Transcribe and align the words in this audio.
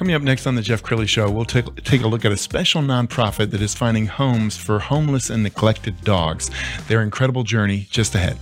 Coming 0.00 0.14
up 0.14 0.22
next 0.22 0.46
on 0.46 0.54
the 0.54 0.62
Jeff 0.62 0.82
Crilley 0.82 1.06
Show, 1.06 1.30
we'll 1.30 1.44
take, 1.44 1.84
take 1.84 2.00
a 2.00 2.08
look 2.08 2.24
at 2.24 2.32
a 2.32 2.36
special 2.38 2.80
nonprofit 2.80 3.50
that 3.50 3.60
is 3.60 3.74
finding 3.74 4.06
homes 4.06 4.56
for 4.56 4.78
homeless 4.78 5.28
and 5.28 5.42
neglected 5.42 6.00
dogs. 6.04 6.50
Their 6.88 7.02
incredible 7.02 7.42
journey 7.44 7.86
just 7.90 8.14
ahead. 8.14 8.38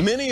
Many 0.00 0.31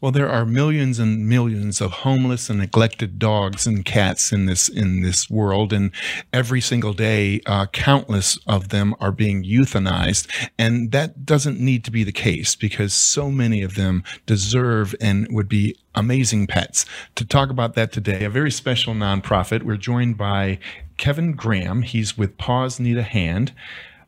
Well, 0.00 0.12
there 0.12 0.28
are 0.28 0.44
millions 0.44 0.98
and 0.98 1.26
millions 1.26 1.80
of 1.80 1.90
homeless 1.90 2.50
and 2.50 2.58
neglected 2.58 3.18
dogs 3.18 3.66
and 3.66 3.84
cats 3.84 4.30
in 4.30 4.44
this 4.44 4.68
in 4.68 5.00
this 5.00 5.30
world, 5.30 5.72
and 5.72 5.90
every 6.32 6.60
single 6.60 6.92
day, 6.92 7.40
uh, 7.46 7.66
countless 7.66 8.38
of 8.46 8.68
them 8.68 8.94
are 9.00 9.12
being 9.12 9.42
euthanized, 9.42 10.28
and 10.58 10.92
that 10.92 11.24
doesn't 11.24 11.58
need 11.58 11.82
to 11.84 11.90
be 11.90 12.04
the 12.04 12.12
case 12.12 12.54
because 12.54 12.92
so 12.92 13.30
many 13.30 13.62
of 13.62 13.74
them 13.74 14.04
deserve 14.26 14.94
and 15.00 15.28
would 15.30 15.48
be 15.48 15.76
amazing 15.94 16.46
pets. 16.46 16.84
To 17.14 17.24
talk 17.24 17.48
about 17.48 17.74
that 17.74 17.90
today, 17.90 18.24
a 18.24 18.30
very 18.30 18.50
special 18.50 18.92
nonprofit. 18.92 19.62
We're 19.62 19.78
joined 19.78 20.18
by 20.18 20.58
Kevin 20.98 21.32
Graham. 21.32 21.82
He's 21.82 22.18
with 22.18 22.36
Paws 22.36 22.78
Need 22.78 22.98
a 22.98 23.02
Hand. 23.02 23.52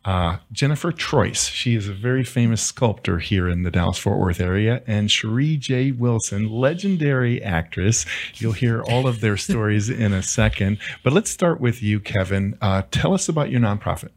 Uh, 0.04 0.38
Jennifer 0.52 0.92
Troice, 0.92 1.50
she 1.50 1.74
is 1.74 1.88
a 1.88 1.92
very 1.92 2.24
famous 2.24 2.62
sculptor 2.62 3.18
here 3.18 3.48
in 3.48 3.62
the 3.62 3.70
Dallas 3.70 3.98
Fort 3.98 4.18
Worth 4.18 4.40
area, 4.40 4.82
and 4.86 5.08
Sheree 5.08 5.58
J. 5.58 5.90
Wilson, 5.90 6.48
legendary 6.48 7.42
actress. 7.42 8.06
You'll 8.36 8.52
hear 8.52 8.82
all 8.82 9.06
of 9.06 9.20
their 9.20 9.36
stories 9.36 9.90
in 9.90 10.12
a 10.12 10.22
second. 10.22 10.78
But 11.02 11.12
let's 11.12 11.30
start 11.30 11.60
with 11.60 11.82
you, 11.82 12.00
Kevin. 12.00 12.56
Uh, 12.62 12.82
tell 12.90 13.12
us 13.12 13.28
about 13.28 13.50
your 13.50 13.60
nonprofit. 13.60 14.10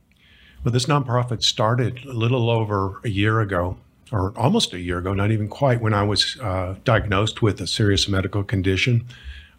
Well, 0.63 0.71
this 0.71 0.85
nonprofit 0.85 1.43
started 1.43 2.05
a 2.05 2.13
little 2.13 2.49
over 2.49 3.01
a 3.03 3.09
year 3.09 3.41
ago, 3.41 3.77
or 4.11 4.31
almost 4.37 4.73
a 4.73 4.79
year 4.79 4.99
ago, 4.99 5.13
not 5.13 5.31
even 5.31 5.47
quite, 5.47 5.81
when 5.81 5.93
I 5.93 6.03
was 6.03 6.37
uh, 6.39 6.75
diagnosed 6.83 7.41
with 7.41 7.59
a 7.59 7.67
serious 7.67 8.07
medical 8.07 8.43
condition. 8.43 9.05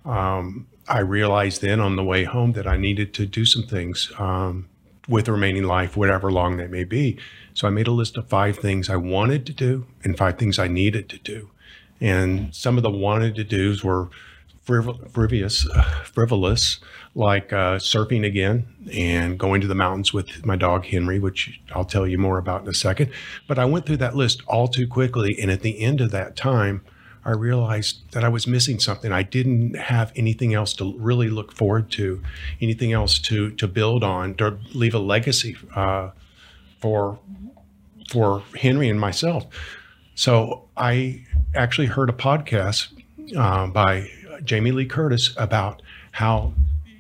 Um, 0.05 0.67
I 0.89 1.01
realized 1.01 1.61
then 1.61 1.81
on 1.81 1.97
the 1.97 2.05
way 2.05 2.25
home 2.25 2.53
that 2.53 2.67
I 2.67 2.77
needed 2.77 3.15
to 3.15 3.27
do 3.27 3.45
some 3.45 3.65
things. 3.65 4.13
Um, 4.19 4.69
with 5.09 5.27
the 5.27 5.33
remaining 5.33 5.65
life, 5.65 5.97
whatever 5.97 6.31
long 6.31 6.57
they 6.57 6.67
may 6.67 6.85
be. 6.85 7.19
So 7.55 7.67
I 7.67 7.71
made 7.71 7.87
a 7.87 7.93
list 7.93 8.17
of 8.17 8.29
five 8.29 8.59
things 8.59 8.89
I 8.89 8.97
wanted 8.97 9.47
to 9.47 9.53
do 9.53 9.87
and 10.05 10.17
five 10.17 10.39
things 10.39 10.59
I 10.59 10.69
needed 10.69 11.09
to 11.11 11.19
do. 11.19 11.51
And 12.01 12.55
some 12.55 12.77
of 12.77 12.83
the 12.83 12.91
wanted 12.91 13.35
to 13.37 13.45
do's 13.45 13.85
were 13.85 14.11
frivolous, 14.63 15.69
frivolous 16.05 16.79
like 17.15 17.53
uh, 17.53 17.77
surfing 17.77 18.25
again 18.25 18.67
and 18.93 19.39
going 19.39 19.61
to 19.61 19.67
the 19.67 19.75
mountains 19.75 20.13
with 20.13 20.47
my 20.47 20.57
dog 20.57 20.85
Henry, 20.85 21.19
which 21.19 21.61
I'll 21.75 21.85
tell 21.85 22.07
you 22.07 22.19
more 22.19 22.39
about 22.39 22.63
in 22.63 22.69
a 22.69 22.75
second. 22.75 23.11
But 23.47 23.59
I 23.59 23.65
went 23.65 23.87
through 23.87 23.99
that 23.99 24.17
list 24.17 24.43
all 24.47 24.69
too 24.69 24.87
quickly. 24.87 25.37
And 25.41 25.51
at 25.51 25.63
the 25.63 25.81
end 25.81 26.01
of 26.01 26.11
that 26.13 26.37
time, 26.37 26.83
I 27.25 27.31
realized 27.31 28.11
that 28.13 28.25
I 28.25 28.29
was 28.29 28.47
missing 28.47 28.81
something. 28.81 29.13
I 29.13 29.23
didn't 29.23 29.77
have 29.77 30.13
anything 30.17 30.55
else 30.55 30.73
to 30.75 30.95
really 30.99 31.29
look 31.29 31.53
forward 31.53 31.91
to, 31.93 32.21
anything 32.61 32.93
else 32.93 33.19
to 33.21 33.51
to 33.53 33.69
build 33.69 34.03
on, 34.03 34.35
to 34.35 34.59
leave 34.75 34.95
a 34.95 34.99
legacy 34.99 35.57
uh, 35.75 36.11
for 36.81 37.19
for 38.11 38.43
Henry 38.59 38.89
and 38.89 39.01
myself. 39.01 39.47
So 40.15 40.69
I 40.77 41.25
actually 41.55 41.87
heard 41.87 42.11
a 42.11 42.13
podcast 42.13 42.89
uh, 43.37 43.67
by 43.69 44.11
Jamie 44.45 44.73
Lee 44.73 44.87
Curtis 44.87 45.35
about 45.37 45.81
how 46.13 46.53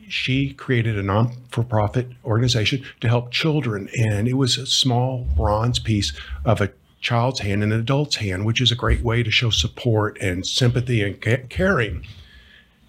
she 0.08 0.52
created 0.52 0.98
a 0.98 1.02
non-for-profit 1.02 2.06
organization 2.24 2.84
to 3.00 3.08
help 3.08 3.30
children, 3.30 3.88
and 3.98 4.28
it 4.28 4.34
was 4.34 4.58
a 4.58 4.66
small 4.66 5.26
bronze 5.36 5.78
piece 5.78 6.12
of 6.44 6.60
a 6.60 6.70
child's 7.02 7.40
hand 7.40 7.62
and 7.62 7.72
an 7.72 7.80
adult's 7.80 8.16
hand, 8.16 8.46
which 8.46 8.60
is 8.60 8.72
a 8.72 8.76
great 8.76 9.02
way 9.02 9.22
to 9.22 9.30
show 9.30 9.50
support 9.50 10.16
and 10.20 10.46
sympathy 10.46 11.02
and 11.02 11.20
caring. 11.50 12.06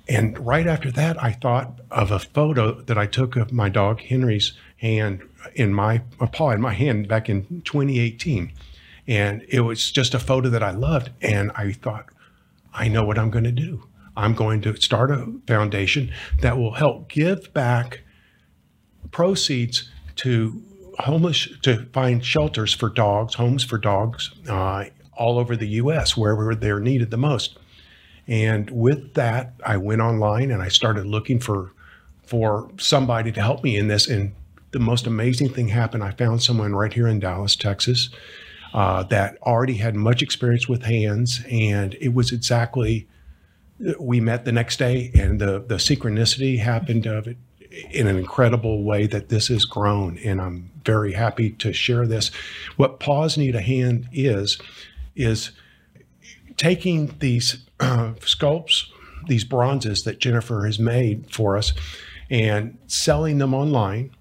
And 0.08 0.38
right 0.46 0.68
after 0.68 0.92
that, 0.92 1.22
I 1.22 1.32
thought 1.32 1.80
of 1.90 2.12
a 2.12 2.20
photo 2.20 2.80
that 2.82 2.98
I 2.98 3.08
took 3.08 3.36
of 3.36 3.52
my 3.52 3.70
dog 3.70 4.02
Henry's 4.02 4.54
hand 4.78 5.22
in 5.56 5.74
my 5.74 6.00
paw 6.32 6.52
in 6.52 6.62
my 6.62 6.74
hand 6.74 7.08
back 7.08 7.28
in 7.28 7.62
2018. 7.64 8.52
And 9.08 9.46
it 9.50 9.62
was 9.62 9.92
just 9.92 10.14
a 10.14 10.20
photo 10.20 10.50
that 10.50 10.64
I 10.64 10.72
loved. 10.72 11.10
And 11.22 11.52
I 11.56 11.72
thought, 11.74 12.06
I 12.74 12.88
know 12.88 13.04
what 13.04 13.18
I'm 13.18 13.32
going 13.32 13.44
to 13.46 13.52
do. 13.52 13.88
I'm 14.16 14.36
going 14.36 14.62
to 14.62 14.76
start 14.80 15.10
a 15.10 15.34
foundation 15.48 16.12
that 16.42 16.58
will 16.58 16.74
help 16.74 17.10
give 17.10 17.52
back 17.54 18.02
proceeds 19.12 19.90
to 20.18 20.62
homeless 21.00 21.48
to 21.62 21.86
find 21.94 22.24
shelters 22.24 22.74
for 22.74 22.90
dogs, 22.90 23.36
homes 23.36 23.64
for 23.64 23.78
dogs 23.78 24.32
uh, 24.50 24.86
all 25.14 25.38
over 25.38 25.56
the 25.56 25.68
U.S. 25.68 26.18
wherever 26.18 26.56
they're 26.56 26.80
needed 26.80 27.12
the 27.12 27.18
most. 27.18 27.58
And 28.28 28.70
with 28.70 29.14
that, 29.16 29.54
I 29.66 29.78
went 29.78 30.02
online 30.02 30.52
and 30.52 30.62
I 30.62 30.70
started 30.70 31.06
looking 31.06 31.40
for 31.40 31.72
for 32.26 32.72
somebody 32.78 33.32
to 33.34 33.42
help 33.42 33.64
me 33.64 33.76
in 33.76 33.90
this. 33.90 34.08
And 34.08 34.34
the 34.72 34.80
most 34.80 35.06
amazing 35.06 35.50
thing 35.50 35.68
happened. 35.68 36.04
I 36.04 36.12
found 36.12 36.42
someone 36.42 36.74
right 36.74 36.92
here 36.92 37.08
in 37.08 37.20
Dallas, 37.20 37.56
Texas, 37.56 38.10
uh, 38.74 39.04
that 39.04 39.38
already 39.44 39.76
had 39.76 39.96
much 39.96 40.22
experience 40.22 40.68
with 40.68 40.84
hands, 40.84 41.42
and 41.50 41.96
it 41.96 42.14
was 42.14 42.32
exactly. 42.32 43.08
We 44.00 44.22
met 44.22 44.46
the 44.46 44.52
next 44.52 44.78
day, 44.78 45.12
and 45.14 45.42
the 45.42 45.60
the 45.60 45.76
synchronicity 45.76 46.60
happened 46.60 47.06
of 47.06 47.28
it 47.28 47.38
in 47.92 48.08
an 48.08 48.18
incredible 48.18 48.84
way 48.84 49.08
that 49.08 49.30
this 49.30 49.48
has 49.48 49.66
grown, 49.66 50.18
and 50.20 50.40
I'm 50.40 50.70
very 50.86 51.14
happy 51.14 51.52
to 51.52 51.74
share 51.74 52.06
this. 52.06 52.30
What 52.76 53.00
Paws 53.00 53.38
Need 53.38 53.56
a 53.56 53.62
Hand 53.62 54.08
is, 54.12 54.60
is 55.16 55.52
taking 56.56 57.16
these 57.20 57.66
uh, 57.80 58.14
sculpts, 58.20 58.86
these 59.28 59.44
bronzes 59.44 60.04
that 60.04 60.20
Jennifer 60.20 60.66
has 60.66 60.78
made 60.78 61.32
for 61.32 61.58
us, 61.58 61.74
and 62.30 62.78
selling 62.88 63.40
them 63.40 63.54
online, 63.54 64.12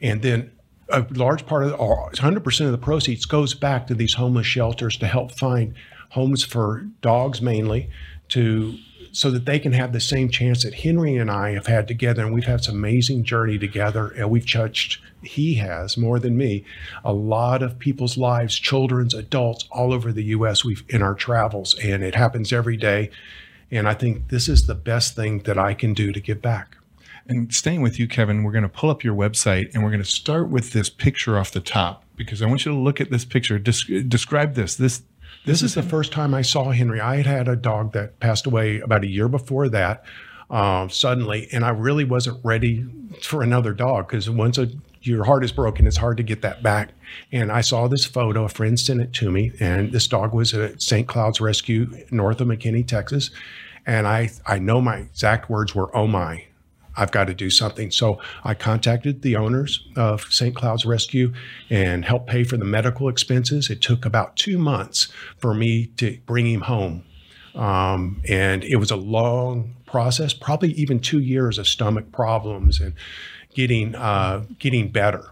and 0.00 0.22
then 0.22 0.50
a 0.88 1.04
large 1.10 1.46
part 1.46 1.64
of 1.64 1.70
the, 1.70 1.76
100% 1.76 2.66
of 2.66 2.72
the 2.72 2.78
proceeds 2.78 3.24
goes 3.24 3.54
back 3.54 3.86
to 3.86 3.94
these 3.94 4.14
homeless 4.14 4.46
shelters 4.46 4.96
to 4.96 5.06
help 5.06 5.32
find 5.32 5.74
homes 6.10 6.44
for 6.44 6.86
dogs 7.02 7.42
mainly 7.42 7.90
to 8.28 8.76
so 9.12 9.30
that 9.30 9.44
they 9.44 9.58
can 9.58 9.72
have 9.72 9.92
the 9.92 10.00
same 10.00 10.28
chance 10.28 10.62
that 10.64 10.74
Henry 10.74 11.16
and 11.16 11.30
I 11.30 11.52
have 11.52 11.66
had 11.66 11.88
together. 11.88 12.24
And 12.24 12.34
we've 12.34 12.44
had 12.44 12.60
this 12.60 12.68
amazing 12.68 13.24
journey 13.24 13.58
together. 13.58 14.08
And 14.08 14.30
we've 14.30 14.50
touched, 14.50 15.00
he 15.22 15.54
has 15.54 15.96
more 15.96 16.18
than 16.18 16.36
me, 16.36 16.64
a 17.04 17.12
lot 17.12 17.62
of 17.62 17.78
people's 17.78 18.16
lives, 18.16 18.58
children's, 18.58 19.14
adults 19.14 19.66
all 19.70 19.92
over 19.92 20.12
the 20.12 20.24
US 20.24 20.64
we've 20.64 20.84
in 20.88 21.02
our 21.02 21.14
travels. 21.14 21.74
And 21.82 22.02
it 22.02 22.14
happens 22.14 22.52
every 22.52 22.76
day. 22.76 23.10
And 23.70 23.88
I 23.88 23.94
think 23.94 24.28
this 24.28 24.48
is 24.48 24.66
the 24.66 24.74
best 24.74 25.16
thing 25.16 25.40
that 25.40 25.58
I 25.58 25.74
can 25.74 25.94
do 25.94 26.12
to 26.12 26.20
give 26.20 26.40
back. 26.40 26.76
And 27.28 27.52
staying 27.52 27.82
with 27.82 27.98
you, 27.98 28.06
Kevin, 28.06 28.44
we're 28.44 28.52
going 28.52 28.62
to 28.62 28.68
pull 28.68 28.90
up 28.90 29.02
your 29.02 29.14
website 29.14 29.74
and 29.74 29.82
we're 29.82 29.90
going 29.90 30.02
to 30.02 30.08
start 30.08 30.48
with 30.48 30.72
this 30.72 30.88
picture 30.88 31.38
off 31.38 31.50
the 31.50 31.60
top 31.60 32.04
because 32.14 32.40
I 32.40 32.46
want 32.46 32.64
you 32.64 32.72
to 32.72 32.78
look 32.78 33.00
at 33.00 33.10
this 33.10 33.24
picture. 33.24 33.58
Des- 33.58 34.02
describe 34.02 34.54
this. 34.54 34.76
This 34.76 35.02
this 35.44 35.62
is 35.62 35.74
the 35.74 35.82
first 35.82 36.12
time 36.12 36.34
I 36.34 36.42
saw 36.42 36.70
Henry. 36.70 37.00
I 37.00 37.16
had 37.16 37.26
had 37.26 37.48
a 37.48 37.56
dog 37.56 37.92
that 37.92 38.18
passed 38.20 38.46
away 38.46 38.80
about 38.80 39.04
a 39.04 39.08
year 39.08 39.28
before 39.28 39.68
that, 39.68 40.04
um, 40.50 40.90
suddenly, 40.90 41.48
and 41.52 41.64
I 41.64 41.70
really 41.70 42.04
wasn't 42.04 42.44
ready 42.44 42.86
for 43.22 43.42
another 43.42 43.72
dog 43.72 44.08
because 44.08 44.28
once 44.30 44.58
a, 44.58 44.68
your 45.02 45.24
heart 45.24 45.44
is 45.44 45.52
broken, 45.52 45.86
it's 45.86 45.96
hard 45.96 46.16
to 46.16 46.22
get 46.22 46.42
that 46.42 46.62
back. 46.62 46.90
And 47.32 47.52
I 47.52 47.60
saw 47.60 47.88
this 47.88 48.04
photo. 48.04 48.44
A 48.44 48.48
friend 48.48 48.78
sent 48.78 49.00
it 49.00 49.12
to 49.14 49.30
me, 49.30 49.52
and 49.60 49.92
this 49.92 50.06
dog 50.06 50.34
was 50.34 50.54
at 50.54 50.82
St. 50.82 51.06
Cloud's 51.06 51.40
Rescue 51.40 51.88
north 52.10 52.40
of 52.40 52.48
McKinney, 52.48 52.86
Texas. 52.86 53.30
And 53.86 54.06
I, 54.06 54.30
I 54.44 54.58
know 54.58 54.80
my 54.80 54.96
exact 54.96 55.48
words 55.48 55.74
were, 55.74 55.94
"Oh 55.96 56.06
my." 56.06 56.44
I've 56.96 57.10
got 57.10 57.26
to 57.26 57.34
do 57.34 57.50
something. 57.50 57.90
So 57.90 58.20
I 58.44 58.54
contacted 58.54 59.22
the 59.22 59.36
owners 59.36 59.86
of 59.96 60.22
St. 60.32 60.54
Cloud's 60.54 60.86
Rescue 60.86 61.32
and 61.68 62.04
helped 62.04 62.26
pay 62.26 62.44
for 62.44 62.56
the 62.56 62.64
medical 62.64 63.08
expenses. 63.08 63.70
It 63.70 63.82
took 63.82 64.04
about 64.04 64.36
two 64.36 64.58
months 64.58 65.08
for 65.38 65.54
me 65.54 65.86
to 65.98 66.18
bring 66.26 66.46
him 66.46 66.62
home. 66.62 67.04
Um, 67.54 68.22
and 68.28 68.64
it 68.64 68.76
was 68.76 68.90
a 68.90 68.96
long 68.96 69.74
process, 69.86 70.34
probably 70.34 70.72
even 70.72 71.00
two 71.00 71.20
years 71.20 71.58
of 71.58 71.66
stomach 71.66 72.12
problems 72.12 72.80
and 72.80 72.94
getting 73.54 73.94
uh, 73.94 74.44
getting 74.58 74.90
better. 74.90 75.30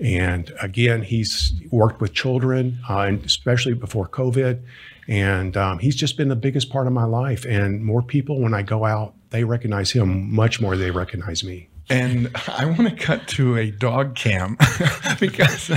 And 0.00 0.52
again, 0.60 1.02
he's 1.02 1.52
worked 1.70 2.00
with 2.00 2.14
children, 2.14 2.78
uh, 2.88 3.00
and 3.00 3.24
especially 3.24 3.74
before 3.74 4.08
COVID. 4.08 4.60
And 5.08 5.56
um, 5.56 5.78
he's 5.78 5.96
just 5.96 6.16
been 6.16 6.28
the 6.28 6.36
biggest 6.36 6.70
part 6.70 6.86
of 6.86 6.92
my 6.92 7.04
life. 7.04 7.44
And 7.44 7.84
more 7.84 8.02
people, 8.02 8.40
when 8.40 8.54
I 8.54 8.62
go 8.62 8.84
out, 8.84 9.14
they 9.30 9.44
recognize 9.44 9.90
him 9.90 10.34
much 10.34 10.60
more 10.60 10.76
than 10.76 10.86
they 10.86 10.90
recognize 10.90 11.44
me. 11.44 11.68
And 11.90 12.30
I 12.48 12.64
want 12.64 12.88
to 12.88 12.94
cut 12.94 13.28
to 13.28 13.56
a 13.56 13.70
dog 13.70 14.14
cam 14.14 14.56
because 15.20 15.70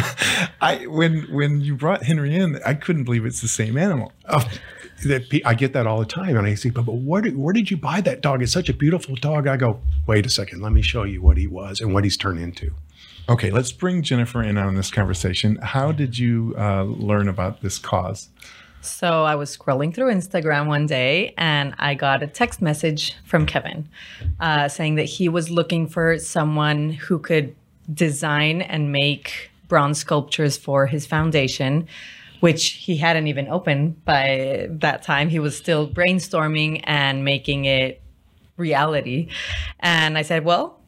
I 0.62 0.85
when 0.88 1.24
when 1.33 1.62
you 1.62 1.75
brought 1.75 2.03
Henry 2.03 2.35
in, 2.35 2.59
I 2.65 2.74
couldn't 2.74 3.03
believe 3.03 3.25
it's 3.25 3.41
the 3.41 3.47
same 3.47 3.77
animal. 3.77 4.13
Oh, 4.29 4.47
that 5.06 5.41
I 5.45 5.53
get 5.53 5.73
that 5.73 5.85
all 5.85 6.00
the 6.00 6.06
time, 6.06 6.38
and 6.38 6.47
I 6.47 6.56
say, 6.56 6.69
"But, 6.69 6.85
but 6.85 6.95
where 6.95 7.21
did 7.21 7.38
where 7.38 7.53
did 7.53 7.69
you 7.69 7.77
buy 7.77 8.01
that 8.01 8.21
dog? 8.21 8.41
It's 8.41 8.51
such 8.51 8.69
a 8.69 8.73
beautiful 8.73 9.15
dog." 9.15 9.47
I 9.47 9.57
go, 9.57 9.80
"Wait 10.07 10.25
a 10.25 10.30
second, 10.30 10.62
let 10.62 10.71
me 10.71 10.81
show 10.81 11.03
you 11.03 11.21
what 11.21 11.38
he 11.38 11.47
was 11.47 11.81
and 11.81 11.94
what 11.94 12.03
he's 12.03 12.18
turned 12.18 12.39
into." 12.39 12.73
Okay, 13.30 13.51
let's 13.51 13.73
bring 13.73 14.03
Jennifer 14.03 14.41
in 14.41 14.57
on 14.57 14.75
this 14.75 14.89
conversation. 14.89 15.57
How 15.57 15.91
did 15.91 16.18
you 16.18 16.56
uh, 16.57 16.83
learn 16.83 17.27
about 17.27 17.62
this 17.62 17.77
cause? 17.77 18.30
So 18.89 19.23
I 19.23 19.35
was 19.35 19.55
scrolling 19.55 19.93
through 19.93 20.11
Instagram 20.13 20.67
one 20.67 20.85
day 20.85 21.33
and 21.37 21.73
I 21.77 21.95
got 21.95 22.23
a 22.23 22.27
text 22.27 22.61
message 22.61 23.15
from 23.25 23.45
Kevin 23.45 23.89
uh, 24.39 24.67
saying 24.67 24.95
that 24.95 25.03
he 25.05 25.29
was 25.29 25.49
looking 25.49 25.87
for 25.87 26.17
someone 26.17 26.91
who 26.91 27.19
could 27.19 27.55
design 27.93 28.61
and 28.61 28.91
make 28.91 29.51
bronze 29.67 29.99
sculptures 29.99 30.57
for 30.57 30.87
his 30.87 31.05
foundation, 31.05 31.87
which 32.39 32.71
he 32.71 32.97
hadn't 32.97 33.27
even 33.27 33.47
opened 33.47 34.03
by 34.05 34.67
that 34.69 35.03
time. 35.03 35.29
He 35.29 35.39
was 35.39 35.57
still 35.57 35.87
brainstorming 35.87 36.81
and 36.85 37.25
making 37.25 37.65
it 37.65 38.01
reality. 38.55 39.29
And 39.79 40.17
I 40.17 40.21
said, 40.21 40.45
Well, 40.45 40.79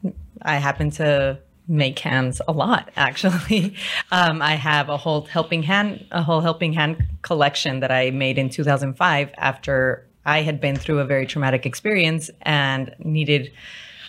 I 0.42 0.56
happen 0.56 0.90
to 0.92 1.38
make 1.70 2.00
hands 2.00 2.42
a 2.48 2.52
lot 2.52 2.90
actually. 2.96 3.74
Um, 4.10 4.42
i 4.42 4.56
have 4.56 4.88
a 4.88 4.96
whole 4.96 5.22
helping 5.22 5.62
hand 5.62 6.04
a 6.10 6.22
whole 6.22 6.40
helping 6.40 6.72
hand 6.72 7.02
collection 7.22 7.80
that 7.80 7.92
i 7.92 8.10
made 8.10 8.36
in 8.38 8.50
2005 8.50 9.30
after 9.38 10.06
i 10.26 10.42
had 10.42 10.60
been 10.60 10.76
through 10.76 10.98
a 10.98 11.04
very 11.04 11.26
traumatic 11.26 11.64
experience 11.64 12.28
and 12.42 12.94
needed 12.98 13.52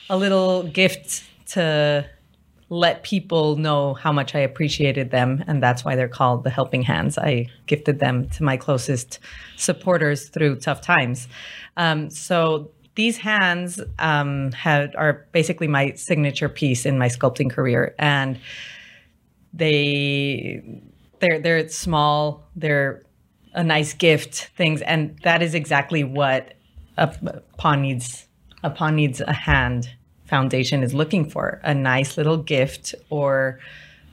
a 0.10 0.18
little 0.18 0.64
gift 0.64 1.24
to 1.46 2.06
let 2.70 3.04
people 3.04 3.58
know 3.58 3.94
how 3.94 4.12
much 4.12 4.34
i 4.34 4.40
appreciated 4.40 5.12
them 5.12 5.44
and 5.46 5.62
that's 5.62 5.86
why 5.86 5.96
they're 5.96 6.08
called 6.08 6.44
the 6.44 6.50
helping 6.50 6.82
hands. 6.82 7.18
I 7.18 7.48
gifted 7.68 8.00
them 8.00 8.30
to 8.30 8.44
my 8.44 8.58
closest 8.58 9.20
supporters 9.58 10.30
through 10.30 10.56
tough 10.56 10.82
times. 10.82 11.28
Um, 11.78 12.10
so 12.10 12.72
these 12.96 13.18
hands 13.18 13.80
um, 14.00 14.52
are 14.66 15.26
basically 15.32 15.68
my 15.68 15.94
signature 15.94 16.50
piece 16.50 16.86
in 16.86 16.98
my 16.98 17.08
sculpting 17.08 17.50
career, 17.50 17.96
and 17.98 18.40
they 19.54 20.64
they're 21.20 21.40
they're 21.40 21.68
small. 21.70 22.44
They're 22.56 23.04
a 23.54 23.64
nice 23.64 23.94
gift 23.94 24.50
things, 24.58 24.82
and 24.82 25.18
that 25.24 25.42
is 25.42 25.56
exactly 25.56 26.04
what 26.04 26.54
a, 26.98 27.14
a 27.26 27.42
pawn 27.58 27.82
needs. 27.82 28.28
A 28.64 28.70
pawn 28.70 28.96
needs 28.96 29.22
a 29.22 29.34
hand 29.34 29.90
foundation 30.26 30.84
is 30.84 30.94
looking 30.94 31.30
for 31.30 31.60
a 31.64 31.74
nice 31.74 32.16
little 32.18 32.38
gift 32.38 32.94
or 33.10 33.60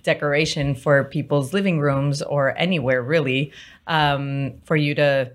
decoration 0.03 0.75
for 0.75 1.05
people's 1.05 1.53
living 1.53 1.79
rooms 1.81 2.23
or 2.23 2.57
anywhere 2.57 3.03
really 3.03 3.53
um, 3.87 4.55
for 4.65 4.75
you 4.75 4.95
to 4.95 5.31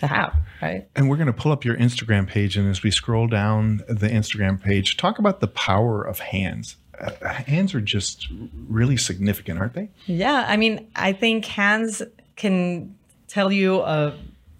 to 0.00 0.06
have, 0.06 0.34
right? 0.60 0.88
And 0.96 1.08
we're 1.08 1.16
going 1.16 1.26
to 1.26 1.32
pull 1.32 1.52
up 1.52 1.64
your 1.64 1.76
Instagram 1.76 2.26
page, 2.26 2.56
and 2.56 2.68
as 2.68 2.82
we 2.82 2.90
scroll 2.90 3.26
down 3.26 3.78
the 3.88 4.08
Instagram 4.08 4.60
page, 4.60 4.96
talk 4.96 5.18
about 5.18 5.40
the 5.40 5.48
power 5.48 6.02
of 6.02 6.18
hands. 6.18 6.76
Uh, 6.98 7.10
hands 7.28 7.74
are 7.74 7.80
just 7.80 8.28
really 8.68 8.96
significant, 8.96 9.58
aren't 9.58 9.74
they? 9.74 9.88
Yeah, 10.06 10.44
I 10.46 10.56
mean, 10.56 10.90
I 10.96 11.12
think 11.12 11.44
hands 11.46 12.02
can 12.36 12.94
tell 13.28 13.52
you 13.52 13.80
a 13.80 14.14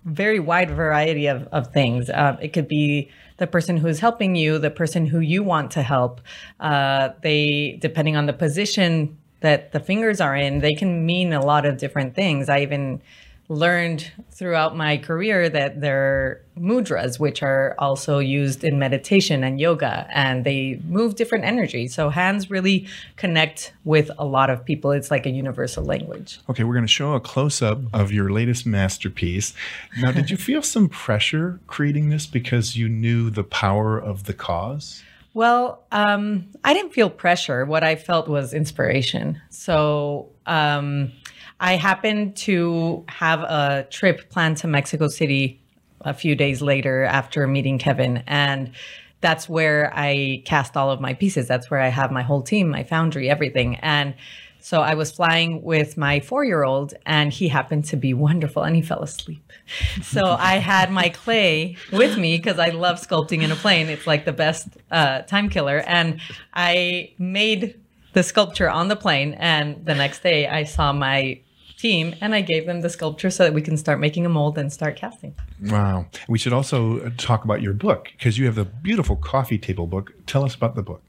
very 0.05 0.41
wide 0.41 0.71
variety 0.71 1.27
of, 1.27 1.47
of 1.53 1.73
things. 1.73 2.09
Uh, 2.09 2.37
it 2.41 2.53
could 2.53 2.69
be 2.69 3.11
the 3.37 3.47
person 3.47 3.77
who's 3.77 4.01
helping 4.01 4.37
you, 4.37 4.59
the 4.59 4.71
person 4.71 5.07
who 5.07 5.21
you 5.21 5.43
want 5.43 5.71
to 5.73 5.83
help. 5.83 6.21
Uh, 6.61 7.11
they, 7.23 7.79
depending 7.81 8.17
on 8.17 8.27
the 8.27 8.33
position 8.33 9.19
that 9.41 9.73
the 9.73 9.81
fingers 9.81 10.21
are 10.21 10.37
in, 10.37 10.61
they 10.61 10.75
can 10.75 11.05
mean 11.05 11.33
a 11.33 11.45
lot 11.45 11.67
of 11.67 11.79
different 11.79 12.15
things. 12.15 12.49
I 12.49 12.61
even 12.61 13.03
learned 13.51 14.13
throughout 14.31 14.77
my 14.77 14.97
career 14.97 15.49
that 15.49 15.81
there 15.81 15.99
are 15.99 16.41
mudras, 16.57 17.19
which 17.19 17.43
are 17.43 17.75
also 17.81 18.21
used 18.21 18.63
in 18.63 18.79
meditation 18.79 19.43
and 19.43 19.61
yoga, 19.61 20.07
and 20.15 20.45
they 20.45 20.81
move 20.87 21.17
different 21.17 21.45
energies. 21.45 21.93
So 21.93 22.11
hands 22.11 22.49
really 22.49 22.87
connect 23.17 23.73
with 23.85 24.09
a 24.19 24.25
lot 24.25 24.51
of 24.51 24.65
people. 24.65 24.93
It's 24.93 25.11
like 25.11 25.27
a 25.27 25.31
universal 25.31 25.85
language. 25.85 26.39
Okay, 26.49 26.63
we're 26.63 26.75
going 26.75 26.87
to 26.87 26.93
show 26.93 27.15
a 27.15 27.21
close 27.21 27.61
up 27.61 27.81
of 27.93 28.13
your 28.13 28.31
latest 28.31 28.67
masterpiece. 28.67 29.53
Now, 29.99 30.13
did 30.13 30.31
you 30.31 30.37
feel 30.49 30.63
some 30.63 30.89
pressure 30.89 31.59
creating 31.67 32.11
this 32.11 32.29
because 32.29 32.77
you 32.77 32.89
knew 32.89 33.31
the 33.31 33.45
power 33.45 33.99
of 33.99 34.25
the 34.25 34.33
cause? 34.33 35.03
Well, 35.35 35.83
um, 35.91 36.47
I 36.63 36.73
didn't 36.73 36.93
feel 36.93 37.11
pressure. 37.11 37.65
What 37.65 37.83
I 37.83 37.97
felt 37.97 38.29
was 38.29 38.55
inspiration. 38.55 39.41
So, 39.51 40.29
um, 40.47 41.13
I 41.61 41.77
happened 41.77 42.37
to 42.37 43.05
have 43.09 43.41
a 43.41 43.87
trip 43.91 44.31
planned 44.31 44.57
to 44.59 44.67
Mexico 44.67 45.09
City 45.09 45.61
a 46.01 46.15
few 46.15 46.35
days 46.35 46.63
later 46.63 47.05
after 47.05 47.47
meeting 47.47 47.79
Kevin. 47.79 48.25
And 48.27 48.73
that's 49.21 49.49
where 49.49 49.93
I 49.95 50.43
cast 50.47 50.77
all 50.77 50.91
of 50.91 51.01
my 51.01 51.13
pieces. 51.13 51.47
That's 51.47 51.71
where 51.71 51.81
I 51.81 51.89
have 51.89 52.11
my 52.11 52.23
whole 52.23 52.41
team, 52.41 52.71
my 52.71 52.83
foundry, 52.83 53.29
everything. 53.29 53.77
And 53.77 54.15
so 54.61 54.81
I 54.81 54.95
was 54.95 55.11
flying 55.11 55.63
with 55.63 55.97
my 55.97 56.21
four 56.21 56.45
year 56.45 56.65
old, 56.65 56.95
and 57.07 57.33
he 57.33 57.49
happened 57.49 57.87
to 57.87 57.97
be 57.97 58.13
wonderful 58.13 58.63
and 58.63 58.77
he 58.77 58.83
fell 58.83 59.03
asleep. 59.03 59.43
So 60.03 60.27
I 60.27 60.57
had 60.57 60.91
my 60.91 61.11
clay 61.11 61.77
with 61.93 62.19
me 62.19 62.37
because 62.37 62.59
I 62.59 62.71
love 62.71 63.01
sculpting 63.01 63.43
in 63.43 63.53
a 63.53 63.55
plane. 63.55 63.89
It's 63.89 64.07
like 64.07 64.25
the 64.25 64.33
best 64.33 64.67
uh, 64.91 65.23
time 65.23 65.49
killer. 65.49 65.85
And 65.87 66.21
I 66.53 67.13
made 67.19 67.79
the 68.13 68.25
sculpture 68.25 68.69
on 68.69 68.89
the 68.89 68.97
plane. 68.97 69.35
And 69.35 69.87
the 69.87 69.95
next 69.95 70.25
day 70.25 70.49
I 70.49 70.65
saw 70.65 70.93
my 70.93 71.41
team 71.81 72.15
and 72.21 72.35
I 72.35 72.41
gave 72.41 72.67
them 72.67 72.81
the 72.81 72.91
sculpture 72.91 73.31
so 73.31 73.45
that 73.45 73.55
we 73.55 73.63
can 73.63 73.77
start 73.77 74.01
making 74.01 74.27
a 74.27 74.29
mold 74.29 74.59
and 74.59 74.73
start 74.73 74.97
casting. 74.97 75.35
Wow. 75.63 76.07
We 76.29 76.39
should 76.39 76.53
also 76.53 77.01
uh, 77.01 77.11
talk 77.17 77.45
about 77.45 77.63
your 77.63 77.73
book 77.73 78.09
because 78.17 78.39
you 78.39 78.47
have 78.47 78.55
the 78.55 78.65
beautiful 78.65 79.17
coffee 79.17 79.59
table 79.59 79.87
book. 79.87 80.13
Tell 80.27 80.45
us 80.45 80.55
about 80.55 80.75
the 80.75 80.83
book. 80.83 81.03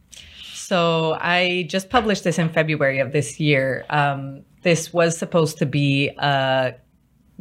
So 0.54 1.18
I 1.20 1.66
just 1.70 1.90
published 1.90 2.24
this 2.24 2.40
in 2.40 2.50
February 2.50 3.00
of 3.00 3.12
this 3.12 3.40
year. 3.40 3.86
Um, 3.90 4.44
this 4.62 4.94
was 4.94 5.18
supposed 5.18 5.58
to 5.58 5.66
be 5.66 6.10
a 6.18 6.76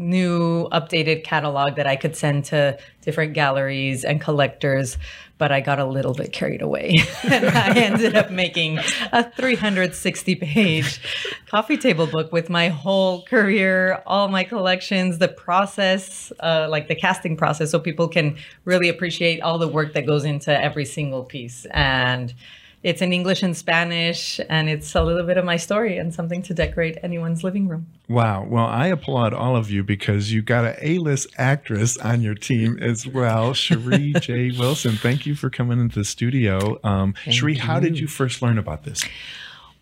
new 0.01 0.69
updated 0.71 1.23
catalog 1.23 1.77
that 1.77 1.87
I 1.87 1.95
could 1.95 2.17
send 2.17 2.47
to 2.47 2.79
different 3.03 3.35
galleries 3.35 4.05
and 4.05 4.21
collectors, 4.21 4.97
but 5.39 5.53
I 5.53 5.61
got 5.61 5.79
a 5.79 5.85
little 5.85 6.15
bit 6.15 6.33
carried 6.33 6.63
away. 6.63 6.99
and 7.31 7.47
I 7.47 7.75
ended 7.77 8.17
up 8.17 8.31
making 8.31 8.79
a 9.13 9.31
360 9.31 10.35
page 10.37 11.01
coffee 11.47 11.77
table 11.77 12.07
book 12.07 12.33
with 12.33 12.51
my 12.51 12.69
whole 12.69 13.23
career, 13.23 14.03
all 14.07 14.29
my 14.29 14.45
collections, 14.45 15.19
the 15.19 15.29
process, 15.29 16.33
uh, 16.41 16.67
like 16.71 16.89
the 16.89 16.95
casting 16.95 17.37
process, 17.37 17.71
so 17.71 17.79
people 17.79 18.09
can 18.09 18.37
really 18.65 18.89
appreciate 18.89 19.41
all 19.41 19.59
the 19.59 19.69
work 19.69 19.93
that 19.95 20.07
goes 20.07 20.25
into 20.25 20.51
every 20.61 20.85
single 20.85 21.25
piece. 21.25 21.67
And 21.73 22.35
it's 22.83 23.03
in 23.03 23.13
English 23.13 23.43
and 23.43 23.55
Spanish, 23.57 24.41
and 24.49 24.69
it's 24.69 24.95
a 24.95 25.03
little 25.03 25.27
bit 25.27 25.37
of 25.37 25.45
my 25.45 25.57
story 25.57 25.99
and 25.99 26.15
something 26.15 26.43
to 26.43 26.55
decorate 26.55 26.97
anyone's 27.03 27.45
living 27.45 27.69
room. 27.69 27.87
Wow. 28.09 28.47
Well, 28.49 28.65
I 28.65 28.87
applaud 28.87 29.35
all 29.35 29.55
of 29.55 29.71
you 29.71 29.85
because 29.85 30.33
you 30.33 30.41
got 30.41 30.65
an 30.65 30.77
A-list 30.81 31.29
actress 31.37 31.99
on 31.99 32.23
your 32.23 32.35
team 32.35 32.79
as 32.81 33.07
well, 33.07 33.53
Sheree 33.53 34.19
J. 34.21 34.51
Wilson. 34.59 34.97
Thank 34.97 35.27
you 35.27 35.35
for 35.35 35.51
coming 35.51 35.79
into 35.79 35.99
the 35.99 36.05
studio. 36.05 36.81
Um, 36.83 37.13
Sheree, 37.27 37.59
how 37.59 37.81
did 37.81 37.99
you 37.99 38.07
first 38.07 38.41
learn 38.41 38.57
about 38.57 38.85
this? 38.85 39.05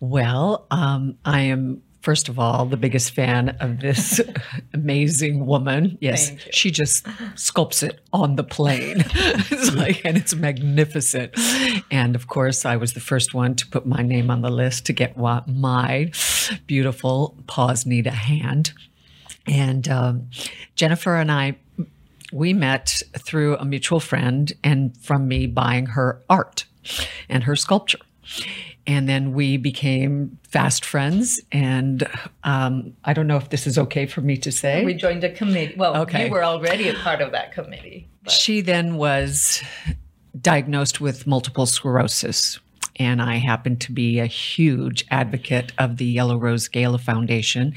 Well, 0.01 0.65
um, 0.69 1.17
I 1.23 1.41
am 1.41 1.81
first 2.01 2.29
of 2.29 2.39
all, 2.39 2.65
the 2.65 2.77
biggest 2.77 3.11
fan 3.11 3.49
of 3.59 3.79
this 3.79 4.21
amazing 4.73 5.45
woman. 5.45 5.97
Yes, 6.01 6.31
she 6.51 6.71
just 6.71 7.05
sculpts 7.35 7.83
it 7.83 7.99
on 8.13 8.35
the 8.35 8.43
plane. 8.43 9.03
it's 9.15 9.73
like, 9.75 10.03
and 10.05 10.17
it's 10.17 10.35
magnificent. 10.35 11.33
And 11.91 12.15
of 12.15 12.27
course, 12.27 12.65
I 12.65 12.75
was 12.75 12.93
the 12.93 12.99
first 12.99 13.33
one 13.33 13.55
to 13.55 13.67
put 13.67 13.85
my 13.85 14.01
name 14.01 14.31
on 14.31 14.41
the 14.41 14.49
list 14.49 14.85
to 14.87 14.93
get 14.93 15.17
what 15.17 15.47
my 15.47 16.11
beautiful 16.67 17.35
paws 17.47 17.85
need 17.85 18.07
a 18.07 18.11
hand. 18.11 18.73
And 19.47 19.87
um, 19.87 20.29
Jennifer 20.75 21.15
and 21.15 21.31
I 21.31 21.57
we 22.31 22.53
met 22.53 23.01
through 23.17 23.57
a 23.57 23.65
mutual 23.65 23.99
friend 23.99 24.53
and 24.63 24.95
from 24.97 25.27
me 25.27 25.47
buying 25.47 25.87
her 25.87 26.21
art 26.29 26.65
and 27.27 27.43
her 27.43 27.55
sculpture. 27.55 27.99
And 28.89 29.07
then 29.07 29.33
we 29.33 29.57
became 29.57 30.39
fast 30.49 30.83
friends. 30.83 31.39
And 31.51 32.09
um, 32.43 32.93
I 33.03 33.13
don't 33.13 33.27
know 33.27 33.37
if 33.37 33.51
this 33.51 33.67
is 33.67 33.77
okay 33.77 34.07
for 34.07 34.21
me 34.21 34.35
to 34.37 34.51
say. 34.51 34.83
We 34.83 34.95
joined 34.95 35.23
a 35.23 35.29
committee. 35.29 35.75
Well, 35.77 35.95
okay. 35.97 36.23
we 36.23 36.31
were 36.31 36.43
already 36.43 36.89
a 36.89 36.95
part 36.95 37.21
of 37.21 37.31
that 37.33 37.51
committee. 37.51 38.09
But. 38.23 38.33
She 38.33 38.61
then 38.61 38.95
was 38.95 39.61
diagnosed 40.41 40.99
with 40.99 41.27
multiple 41.27 41.67
sclerosis 41.67 42.59
and 42.99 43.21
I 43.21 43.37
happen 43.37 43.77
to 43.77 43.91
be 43.93 44.19
a 44.19 44.25
huge 44.25 45.05
advocate 45.09 45.71
of 45.77 45.97
the 45.97 46.05
Yellow 46.05 46.37
Rose 46.37 46.67
Gala 46.67 46.97
Foundation 46.97 47.73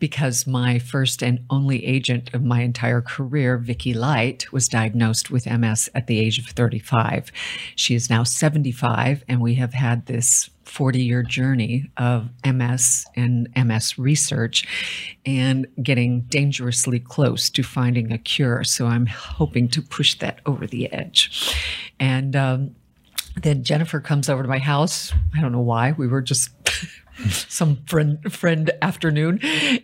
because 0.00 0.46
my 0.46 0.80
first 0.80 1.22
and 1.22 1.38
only 1.48 1.86
agent 1.86 2.34
of 2.34 2.42
my 2.42 2.62
entire 2.62 3.00
career, 3.00 3.56
Vicki 3.56 3.94
Light, 3.94 4.52
was 4.52 4.68
diagnosed 4.68 5.30
with 5.30 5.46
MS 5.46 5.88
at 5.94 6.08
the 6.08 6.18
age 6.18 6.38
of 6.38 6.46
35. 6.46 7.30
She 7.76 7.94
is 7.94 8.10
now 8.10 8.24
75, 8.24 9.24
and 9.28 9.40
we 9.40 9.54
have 9.54 9.72
had 9.72 10.06
this 10.06 10.50
40 10.64 11.00
year 11.00 11.22
journey 11.22 11.88
of 11.96 12.28
MS 12.44 13.06
and 13.14 13.48
MS 13.56 13.98
research 13.98 14.66
and 15.24 15.66
getting 15.80 16.22
dangerously 16.22 16.98
close 16.98 17.48
to 17.50 17.62
finding 17.62 18.12
a 18.12 18.18
cure. 18.18 18.64
So 18.64 18.86
I'm 18.86 19.06
hoping 19.06 19.68
to 19.68 19.80
push 19.80 20.18
that 20.18 20.40
over 20.44 20.66
the 20.66 20.92
edge. 20.92 21.54
And 22.00 22.34
um, 22.34 22.74
then 23.36 23.62
Jennifer 23.64 24.00
comes 24.00 24.28
over 24.28 24.42
to 24.42 24.48
my 24.48 24.58
house. 24.58 25.12
I 25.34 25.40
don't 25.40 25.52
know 25.52 25.60
why. 25.60 25.92
We 25.92 26.06
were 26.06 26.22
just 26.22 26.50
some 27.28 27.76
friend 27.86 28.32
friend 28.32 28.70
afternoon, 28.82 29.40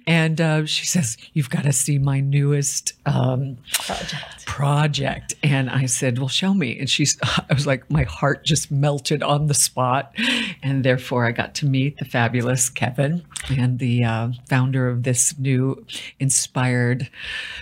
and 0.06 0.40
uh, 0.40 0.66
she 0.66 0.86
says, 0.86 1.16
"You've 1.32 1.50
got 1.50 1.64
to 1.64 1.72
see 1.72 1.98
my 1.98 2.20
newest 2.20 2.94
um, 3.06 3.58
project." 3.72 4.46
Project, 4.46 5.34
and 5.42 5.70
I 5.70 5.86
said, 5.86 6.18
"Well, 6.18 6.28
show 6.28 6.54
me." 6.54 6.78
And 6.78 6.88
she's, 6.88 7.18
I 7.22 7.52
was 7.52 7.66
like, 7.66 7.90
my 7.90 8.04
heart 8.04 8.44
just 8.44 8.70
melted 8.70 9.22
on 9.22 9.46
the 9.46 9.54
spot, 9.54 10.14
and 10.62 10.84
therefore 10.84 11.26
I 11.26 11.32
got 11.32 11.54
to 11.56 11.66
meet 11.66 11.98
the 11.98 12.04
fabulous 12.04 12.68
Kevin 12.68 13.22
and 13.50 13.78
the 13.78 14.04
uh, 14.04 14.28
founder 14.48 14.88
of 14.88 15.02
this 15.02 15.38
new 15.38 15.84
inspired 16.20 17.08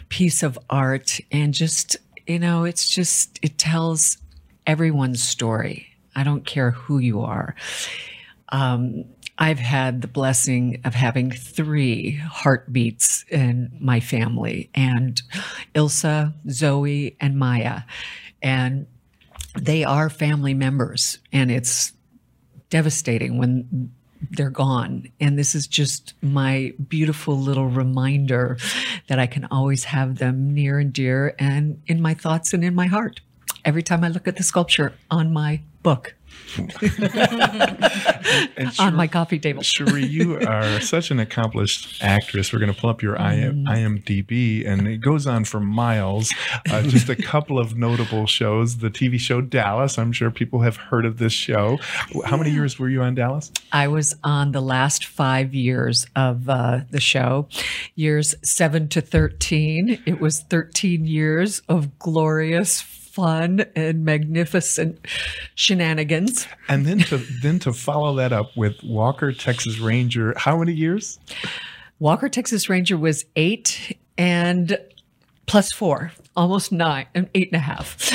piece 0.09 0.43
of 0.43 0.59
art, 0.69 1.21
and 1.31 1.55
just 1.55 1.97
you 2.27 2.39
know, 2.39 2.65
it's 2.65 2.89
just 2.89 3.39
it 3.43 3.59
tells 3.59 4.17
everyone's 4.67 5.23
story. 5.23 5.87
I 6.15 6.25
don't 6.25 6.45
care 6.45 6.73
who 6.73 6.99
you 6.99 7.21
are. 7.23 7.55
Um, 8.51 9.05
I've 9.39 9.59
had 9.59 10.03
the 10.03 10.09
blessing 10.09 10.81
of 10.85 10.95
having 10.95 11.31
three 11.31 12.17
heartbeats 12.17 13.25
in 13.31 13.71
my 13.81 14.01
family, 14.01 14.69
and 14.75 15.21
Ilsa, 15.75 16.35
Zoe, 16.51 17.17
and 17.21 17.39
Maya. 17.39 17.83
And 18.43 18.87
they 19.59 19.83
are 19.83 20.11
family 20.11 20.53
members, 20.53 21.19
and 21.33 21.51
it's 21.51 21.93
devastating 22.69 23.39
when 23.39 23.91
they're 24.31 24.51
gone. 24.51 25.11
And 25.21 25.39
this 25.39 25.55
is 25.55 25.67
just 25.67 26.13
my 26.21 26.75
beautiful 26.89 27.39
little 27.39 27.69
reminder 27.69 28.59
that 29.09 29.19
I 29.19 29.27
can 29.27 29.47
always 29.51 29.85
have 29.85 30.19
them 30.19 30.53
near 30.53 30.79
and 30.79 30.93
dear 30.93 31.35
and 31.39 31.81
in 31.87 32.03
my 32.03 32.13
thoughts 32.13 32.53
and 32.53 32.63
in 32.63 32.75
my 32.75 32.87
heart 32.87 33.21
every 33.65 33.83
time 33.83 34.05
I 34.05 34.09
look 34.09 34.29
at 34.29 34.37
the 34.37 34.43
sculpture 34.43 34.95
on 35.11 35.33
my 35.33 35.61
book. 35.83 36.15
and, 36.57 36.73
and 38.57 38.73
on 38.79 38.95
my 38.95 39.07
coffee 39.07 39.39
table. 39.39 39.63
Sheree, 39.63 40.09
you 40.09 40.39
are 40.39 40.81
such 40.81 41.11
an 41.11 41.21
accomplished 41.21 42.03
actress. 42.03 42.53
We're 42.53 42.59
going 42.59 42.73
to 42.73 42.81
pull 42.81 42.91
up 42.91 43.03
your 43.03 43.17
mm. 43.17 43.67
IMDb, 43.67 44.67
and 44.67 44.89
it 44.89 44.99
goes 44.99 45.27
on 45.27 45.45
for 45.45 45.61
miles. 45.61 46.33
Uh, 46.71 46.83
just 46.83 47.09
a 47.09 47.17
couple 47.17 47.59
of 47.59 47.77
notable 47.77 48.27
shows. 48.27 48.79
The 48.79 48.91
TV 48.91 49.19
show 49.19 49.41
Dallas. 49.41 49.99
I'm 49.99 50.13
sure 50.13 50.31
people 50.31 50.61
have 50.61 50.77
heard 50.77 51.05
of 51.05 51.19
this 51.19 51.33
show. 51.33 51.79
How 52.25 52.37
many 52.37 52.51
years 52.51 52.79
were 52.79 52.89
you 52.89 53.03
on 53.03 53.15
Dallas? 53.15 53.53
I 53.73 53.89
was 53.89 54.17
on 54.25 54.53
the 54.53 54.63
last 54.63 55.07
five 55.07 55.55
years 55.55 56.07
of 56.17 56.49
uh, 56.49 56.81
the 56.91 57.01
show, 57.01 57.49
years 57.95 58.35
seven 58.43 58.89
to 58.89 59.01
13. 59.01 60.03
It 60.07 60.21
was 60.21 60.41
13 60.41 61.07
years 61.07 61.61
of 61.69 61.99
glorious 61.99 62.81
fun 63.11 63.65
and 63.75 64.05
magnificent 64.05 65.05
shenanigans. 65.55 66.47
And 66.69 66.87
then 66.87 66.99
to 67.01 67.19
then 67.43 67.59
to 67.61 67.73
follow 67.73 68.15
that 68.17 68.33
up 68.33 68.57
with 68.57 68.83
Walker 68.83 69.33
Texas 69.33 69.79
Ranger, 69.79 70.35
how 70.37 70.59
many 70.59 70.73
years? 70.73 71.19
Walker 71.99 72.29
Texas 72.29 72.69
Ranger 72.69 72.97
was 72.97 73.25
eight 73.37 73.99
and 74.17 74.79
plus 75.47 75.73
four, 75.73 76.13
almost 76.37 76.73
nine, 76.73 77.07
eight 77.35 77.49
and 77.53 77.57
a 77.57 77.65
half. 77.65 78.13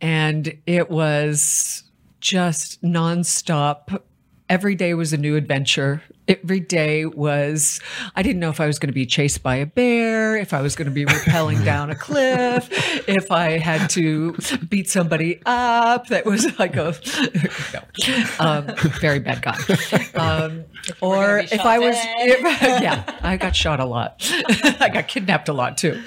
And 0.00 0.56
it 0.66 0.90
was 0.90 1.82
just 2.20 2.82
nonstop. 2.82 4.00
Every 4.48 4.74
day 4.74 4.94
was 4.94 5.12
a 5.12 5.16
new 5.16 5.36
adventure 5.36 6.02
every 6.28 6.60
day 6.60 7.06
was 7.06 7.80
I 8.14 8.22
didn't 8.22 8.40
know 8.40 8.50
if 8.50 8.60
I 8.60 8.66
was 8.66 8.78
going 8.78 8.88
to 8.88 8.94
be 8.94 9.06
chased 9.06 9.42
by 9.42 9.56
a 9.56 9.66
bear, 9.66 10.36
if 10.36 10.52
I 10.52 10.62
was 10.62 10.76
going 10.76 10.86
to 10.86 10.94
be 10.94 11.04
rappelling 11.04 11.64
down 11.64 11.90
a 11.90 11.94
cliff, 11.94 12.68
if 13.08 13.30
I 13.30 13.58
had 13.58 13.88
to 13.90 14.36
beat 14.68 14.88
somebody 14.88 15.40
up. 15.46 16.08
That 16.08 16.24
was 16.24 16.58
like 16.58 16.76
a 16.76 16.94
no, 17.72 18.24
um, 18.38 18.66
very 19.00 19.20
bad 19.20 19.42
guy. 19.42 19.56
Um, 20.14 20.64
or 21.00 21.38
if 21.38 21.60
I 21.60 21.78
was, 21.78 21.96
if, 21.98 22.40
yeah, 22.82 23.18
I 23.22 23.36
got 23.36 23.54
shot 23.54 23.80
a 23.80 23.84
lot. 23.84 24.16
I 24.80 24.90
got 24.92 25.08
kidnapped 25.08 25.48
a 25.48 25.52
lot 25.52 25.78
too. 25.78 26.02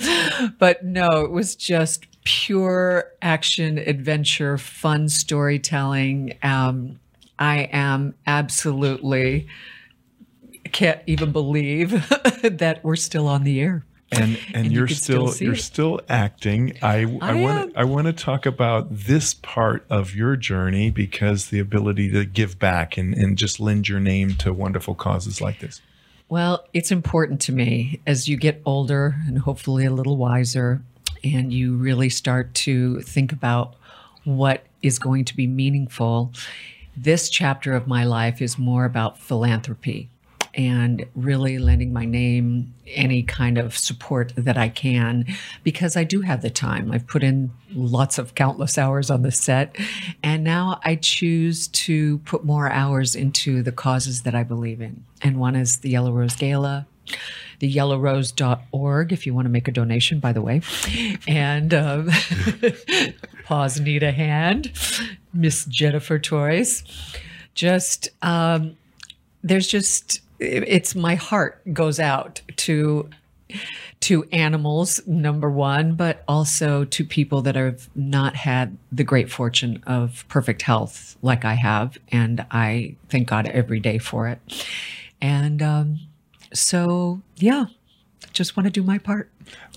But 0.57 0.83
no, 0.83 1.07
it 1.23 1.31
was 1.31 1.55
just 1.55 2.05
pure 2.23 3.11
action, 3.21 3.77
adventure, 3.77 4.57
fun 4.57 5.09
storytelling. 5.09 6.37
Um, 6.43 6.99
I 7.37 7.69
am 7.71 8.15
absolutely 8.27 9.47
can't 10.71 11.01
even 11.07 11.31
believe 11.31 11.91
that 12.43 12.79
we're 12.83 12.95
still 12.95 13.27
on 13.27 13.43
the 13.43 13.59
air. 13.59 13.85
And 14.11 14.39
and, 14.53 14.65
and 14.65 14.71
you're 14.71 14.87
you 14.87 14.95
still, 14.95 15.27
still 15.27 15.45
you're 15.45 15.55
it. 15.55 15.61
still 15.61 16.01
acting. 16.09 16.77
I 16.81 17.01
I, 17.01 17.17
I 17.21 17.33
want 17.33 17.73
I 17.75 17.83
want 17.83 18.07
to 18.07 18.13
talk 18.13 18.45
about 18.45 18.87
this 18.89 19.33
part 19.33 19.85
of 19.89 20.15
your 20.15 20.35
journey 20.35 20.89
because 20.89 21.49
the 21.49 21.59
ability 21.59 22.11
to 22.11 22.25
give 22.25 22.57
back 22.59 22.97
and 22.97 23.13
and 23.13 23.37
just 23.37 23.59
lend 23.59 23.87
your 23.87 23.99
name 23.99 24.35
to 24.35 24.53
wonderful 24.53 24.95
causes 24.95 25.41
like 25.41 25.59
this. 25.59 25.81
Well, 26.27 26.65
it's 26.73 26.91
important 26.91 27.41
to 27.41 27.51
me 27.51 28.01
as 28.05 28.27
you 28.27 28.37
get 28.37 28.61
older 28.63 29.15
and 29.27 29.39
hopefully 29.39 29.85
a 29.85 29.91
little 29.91 30.15
wiser 30.15 30.81
and 31.23 31.51
you 31.51 31.75
really 31.75 32.09
start 32.09 32.53
to 32.53 33.01
think 33.01 33.31
about 33.31 33.75
what 34.25 34.63
is 34.81 34.99
going 34.99 35.25
to 35.25 35.35
be 35.35 35.47
meaningful. 35.47 36.31
This 36.95 37.29
chapter 37.29 37.73
of 37.73 37.87
my 37.87 38.03
life 38.03 38.41
is 38.41 38.57
more 38.57 38.85
about 38.85 39.17
philanthropy 39.17 40.09
and 40.53 41.05
really 41.15 41.57
lending 41.57 41.93
my 41.93 42.05
name 42.05 42.73
any 42.87 43.23
kind 43.23 43.57
of 43.57 43.77
support 43.77 44.33
that 44.35 44.57
I 44.57 44.69
can 44.69 45.25
because 45.63 45.95
I 45.95 46.03
do 46.03 46.21
have 46.21 46.41
the 46.41 46.49
time. 46.49 46.91
I've 46.91 47.07
put 47.07 47.23
in 47.23 47.51
lots 47.73 48.17
of 48.17 48.35
countless 48.35 48.77
hours 48.77 49.09
on 49.09 49.21
the 49.21 49.31
set, 49.31 49.75
and 50.23 50.43
now 50.43 50.79
I 50.83 50.95
choose 50.95 51.67
to 51.69 52.17
put 52.19 52.43
more 52.43 52.69
hours 52.69 53.15
into 53.15 53.61
the 53.61 53.71
causes 53.71 54.21
that 54.23 54.35
I 54.35 54.43
believe 54.43 54.81
in. 54.81 55.03
And 55.21 55.39
one 55.39 55.55
is 55.55 55.77
the 55.77 55.89
Yellow 55.89 56.11
Rose 56.11 56.35
Gala 56.35 56.87
the 57.59 57.73
yellowrose.org 57.73 59.11
if 59.11 59.25
you 59.25 59.33
want 59.33 59.45
to 59.45 59.49
make 59.49 59.67
a 59.67 59.71
donation, 59.71 60.19
by 60.19 60.33
the 60.33 60.41
way. 60.41 60.61
And 61.27 61.73
um, 61.73 62.09
Paws, 63.43 63.79
need 63.79 64.03
a 64.03 64.11
hand. 64.11 64.71
Miss 65.33 65.65
Jennifer 65.65 66.19
Torres. 66.19 66.83
Just, 67.53 68.09
um, 68.21 68.77
there's 69.43 69.67
just 69.67 70.21
it's 70.39 70.95
my 70.95 71.15
heart 71.15 71.61
goes 71.73 71.99
out 71.99 72.41
to 72.55 73.09
to 73.99 74.23
animals 74.31 75.01
number 75.07 75.49
one 75.49 75.95
but 75.95 76.23
also 76.27 76.85
to 76.85 77.03
people 77.03 77.41
that 77.41 77.55
have 77.55 77.89
not 77.95 78.35
had 78.35 78.77
the 78.91 79.03
great 79.03 79.31
fortune 79.31 79.81
of 79.87 80.23
perfect 80.29 80.61
health 80.61 81.17
like 81.21 81.43
i 81.43 81.55
have 81.55 81.97
and 82.11 82.45
i 82.51 82.95
thank 83.09 83.27
god 83.27 83.47
every 83.47 83.79
day 83.79 83.97
for 83.97 84.27
it. 84.27 84.39
And 85.21 85.61
um, 85.61 85.99
so 86.53 87.21
yeah 87.37 87.65
just 88.31 88.55
want 88.55 88.65
to 88.65 88.71
do 88.71 88.83
my 88.83 88.97
part. 88.97 89.29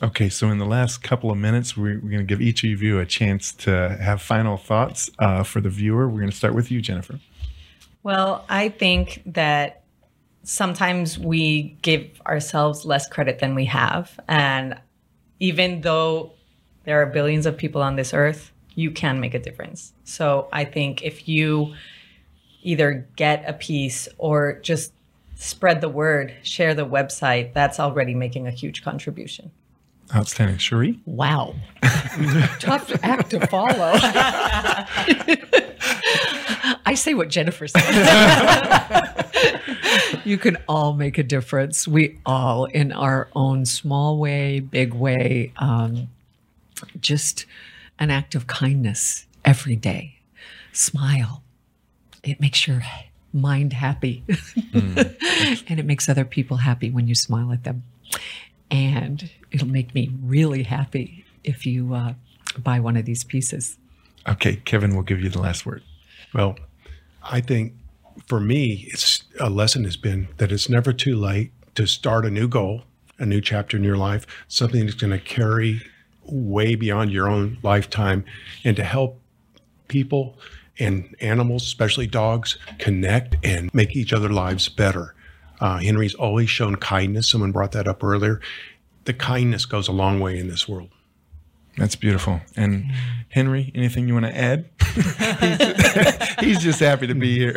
Okay 0.02 0.28
so 0.28 0.50
in 0.50 0.58
the 0.58 0.66
last 0.66 1.02
couple 1.02 1.30
of 1.30 1.38
minutes 1.38 1.76
we're, 1.76 1.98
we're 2.00 2.10
going 2.10 2.18
to 2.18 2.24
give 2.24 2.40
each 2.40 2.62
of 2.64 2.82
you 2.82 3.00
a 3.00 3.06
chance 3.06 3.52
to 3.52 3.96
have 4.00 4.20
final 4.20 4.56
thoughts 4.56 5.10
uh, 5.18 5.42
for 5.42 5.60
the 5.60 5.70
viewer. 5.70 6.08
We're 6.08 6.20
going 6.20 6.30
to 6.30 6.36
start 6.36 6.54
with 6.54 6.70
you 6.70 6.80
jennifer. 6.80 7.18
Well 8.02 8.44
i 8.48 8.68
think 8.68 9.22
that 9.26 9.81
sometimes 10.42 11.18
we 11.18 11.76
give 11.82 12.20
ourselves 12.26 12.84
less 12.84 13.08
credit 13.08 13.38
than 13.38 13.54
we 13.54 13.66
have. 13.66 14.18
And 14.28 14.78
even 15.40 15.82
though 15.82 16.32
there 16.84 17.00
are 17.02 17.06
billions 17.06 17.46
of 17.46 17.56
people 17.56 17.82
on 17.82 17.96
this 17.96 18.12
earth, 18.12 18.52
you 18.74 18.90
can 18.90 19.20
make 19.20 19.34
a 19.34 19.38
difference. 19.38 19.92
So 20.04 20.48
I 20.52 20.64
think 20.64 21.02
if 21.02 21.28
you 21.28 21.74
either 22.62 23.06
get 23.16 23.44
a 23.46 23.52
piece 23.52 24.08
or 24.18 24.58
just 24.62 24.92
spread 25.36 25.80
the 25.80 25.88
word, 25.88 26.34
share 26.42 26.74
the 26.74 26.86
website, 26.86 27.52
that's 27.52 27.80
already 27.80 28.14
making 28.14 28.46
a 28.46 28.50
huge 28.50 28.82
contribution. 28.82 29.50
Outstanding. 30.14 30.58
Sheree? 30.58 31.00
Wow. 31.06 31.54
Tough 32.60 32.92
act 33.02 33.30
to 33.30 33.46
follow. 33.46 33.92
I 36.84 36.94
say 36.94 37.14
what 37.14 37.30
Jennifer 37.30 37.66
said. 37.66 37.80
you 40.24 40.38
can 40.38 40.56
all 40.68 40.92
make 40.94 41.18
a 41.18 41.22
difference. 41.22 41.86
We 41.86 42.18
all, 42.24 42.66
in 42.66 42.92
our 42.92 43.28
own 43.34 43.64
small 43.64 44.18
way, 44.18 44.60
big 44.60 44.94
way, 44.94 45.52
um, 45.56 46.08
just 47.00 47.46
an 47.98 48.10
act 48.10 48.34
of 48.34 48.46
kindness 48.46 49.26
every 49.44 49.76
day. 49.76 50.16
Smile. 50.72 51.42
It 52.22 52.40
makes 52.40 52.66
your 52.66 52.82
mind 53.32 53.72
happy. 53.72 54.24
Mm. 54.28 55.64
and 55.68 55.80
it 55.80 55.86
makes 55.86 56.08
other 56.08 56.24
people 56.24 56.58
happy 56.58 56.90
when 56.90 57.08
you 57.08 57.14
smile 57.14 57.52
at 57.52 57.64
them. 57.64 57.82
And 58.70 59.30
it'll 59.50 59.68
make 59.68 59.94
me 59.94 60.10
really 60.22 60.62
happy 60.62 61.24
if 61.44 61.66
you 61.66 61.94
uh, 61.94 62.14
buy 62.58 62.80
one 62.80 62.96
of 62.96 63.04
these 63.04 63.24
pieces. 63.24 63.78
Okay, 64.26 64.56
Kevin 64.56 64.94
will 64.94 65.02
give 65.02 65.20
you 65.20 65.28
the 65.28 65.40
last 65.40 65.66
word. 65.66 65.82
Well, 66.32 66.56
I 67.22 67.40
think 67.40 67.74
for 68.26 68.40
me, 68.40 68.88
it's 68.90 69.24
a 69.40 69.50
lesson 69.50 69.84
has 69.84 69.96
been 69.96 70.28
that 70.38 70.52
it's 70.52 70.68
never 70.68 70.92
too 70.92 71.16
late 71.16 71.52
to 71.74 71.86
start 71.86 72.24
a 72.24 72.30
new 72.30 72.48
goal, 72.48 72.82
a 73.18 73.26
new 73.26 73.40
chapter 73.40 73.76
in 73.76 73.84
your 73.84 73.96
life, 73.96 74.26
something 74.48 74.84
that's 74.84 74.94
going 74.94 75.12
to 75.12 75.18
carry 75.18 75.82
way 76.24 76.74
beyond 76.74 77.10
your 77.10 77.28
own 77.28 77.58
lifetime 77.62 78.24
and 78.64 78.76
to 78.76 78.84
help 78.84 79.20
people 79.88 80.38
and 80.78 81.14
animals, 81.20 81.62
especially 81.64 82.06
dogs, 82.06 82.58
connect 82.78 83.36
and 83.44 83.72
make 83.74 83.94
each 83.94 84.12
other 84.12 84.28
lives 84.28 84.68
better. 84.68 85.14
Uh, 85.60 85.78
Henry's 85.78 86.14
always 86.14 86.50
shown 86.50 86.76
kindness. 86.76 87.28
Someone 87.28 87.52
brought 87.52 87.72
that 87.72 87.86
up 87.86 88.02
earlier. 88.02 88.40
The 89.04 89.12
kindness 89.12 89.64
goes 89.66 89.88
a 89.88 89.92
long 89.92 90.18
way 90.20 90.38
in 90.38 90.48
this 90.48 90.68
world. 90.68 90.88
That's 91.76 91.96
beautiful. 91.96 92.40
And 92.56 92.92
Henry, 93.28 93.70
anything 93.74 94.08
you 94.08 94.14
want 94.14 94.26
to 94.26 94.36
add? 94.36 94.68
He's, 94.94 96.38
he's, 96.40 96.58
just 96.62 96.80
happy 96.80 97.06
to 97.06 97.14
be 97.14 97.38
here. 97.38 97.54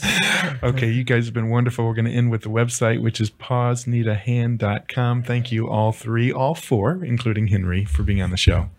okay, 0.62 0.90
you 0.90 1.04
guys 1.04 1.24
have 1.26 1.34
been 1.34 1.50
wonderful. 1.50 1.86
We're 1.86 1.94
going 1.94 2.06
to 2.06 2.12
end 2.12 2.30
with 2.30 2.42
the 2.42 2.48
website, 2.48 3.00
which 3.00 3.20
is 3.20 3.30
pawsneedahand.com. 3.30 5.22
Thank 5.22 5.52
you, 5.52 5.68
all 5.68 5.92
three, 5.92 6.32
all 6.32 6.54
four, 6.54 7.04
including 7.04 7.48
Henry, 7.48 7.84
for 7.84 8.02
being 8.02 8.22
on 8.22 8.30
the 8.30 8.36
show. 8.36 8.70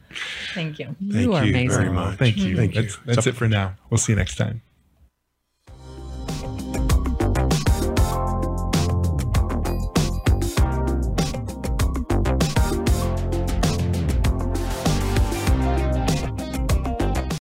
Thank 0.53 0.79
you. 0.79 0.95
Thank 1.11 1.45
you, 1.45 1.61
you 1.61 1.69
very 1.69 1.89
much. 1.89 2.17
Thank 2.17 2.37
you. 2.37 2.55
Thank 2.55 2.75
you. 2.75 2.83
That's, 2.83 2.97
that's 3.05 3.27
it 3.27 3.35
for 3.35 3.47
now. 3.47 3.75
We'll 3.89 3.97
see 3.97 4.13
you 4.13 4.17
next 4.17 4.35
time. 4.35 4.61